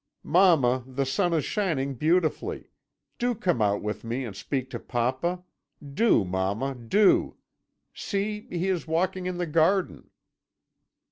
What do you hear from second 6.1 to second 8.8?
mamma, do! See, he